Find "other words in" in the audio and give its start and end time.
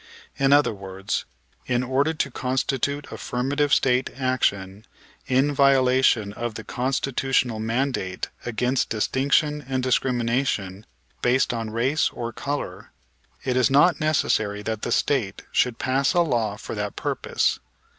0.51-1.83